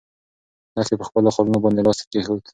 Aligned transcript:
لښتې 0.75 0.95
په 0.99 1.05
خپلو 1.09 1.33
خالونو 1.35 1.63
باندې 1.63 1.81
لاس 1.87 1.99
کېښود. 2.11 2.43